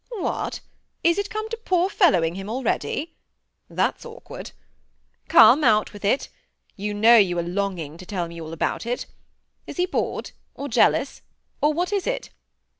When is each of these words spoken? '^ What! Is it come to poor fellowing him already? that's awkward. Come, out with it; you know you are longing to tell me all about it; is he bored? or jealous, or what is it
'^ 0.19 0.23
What! 0.23 0.61
Is 1.03 1.19
it 1.19 1.29
come 1.29 1.47
to 1.49 1.57
poor 1.57 1.87
fellowing 1.87 2.33
him 2.33 2.49
already? 2.49 3.13
that's 3.69 4.03
awkward. 4.03 4.49
Come, 5.27 5.63
out 5.63 5.93
with 5.93 6.03
it; 6.03 6.27
you 6.75 6.91
know 6.95 7.17
you 7.17 7.37
are 7.37 7.43
longing 7.43 7.97
to 7.97 8.05
tell 8.07 8.27
me 8.27 8.41
all 8.41 8.51
about 8.51 8.87
it; 8.87 9.05
is 9.67 9.77
he 9.77 9.85
bored? 9.85 10.31
or 10.55 10.67
jealous, 10.69 11.21
or 11.61 11.71
what 11.75 11.93
is 11.93 12.07
it 12.07 12.29